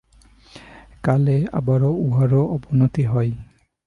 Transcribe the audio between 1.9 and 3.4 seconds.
উহারও অবনতি হয়।